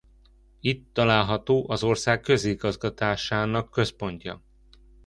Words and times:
Itt 0.59 0.93
található 0.93 1.65
az 1.69 1.83
ország 1.83 2.21
közigazgatásának 2.21 3.71
központja. 3.71 4.41